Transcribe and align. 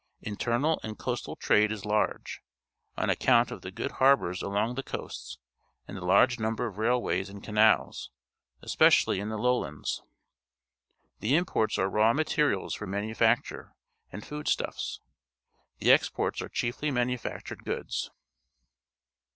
Inter 0.23 0.57
nal 0.57 0.79
and 0.81 0.97
coastal 0.97 1.35
trade 1.35 1.71
is 1.71 1.85
large, 1.85 2.41
on 2.97 3.11
account 3.11 3.51
of 3.51 3.61
the 3.61 3.69
good 3.69 3.91
harbours 4.01 4.41
along 4.41 4.73
the 4.73 4.81
coasts 4.81 5.37
and 5.87 5.95
the 5.95 6.03
large 6.03 6.39
number 6.39 6.65
of 6.65 6.79
railways 6.79 7.29
and 7.29 7.43
canals, 7.43 8.09
especially 8.63 9.19
in 9.19 9.29
the 9.29 9.37
Lowlands. 9.37 10.01
The 11.19 11.35
imports 11.35 11.77
are 11.77 11.87
raw 11.87 12.13
materials 12.13 12.73
for 12.73 12.87
manufacture 12.87 13.75
and 14.11 14.25
food 14.25 14.47
stuffs. 14.47 15.01
T"Eeexports 15.79 16.41
are 16.41 16.49
chiefly 16.49 16.89
manufactured 16.89 17.63
goods. 17.63 18.09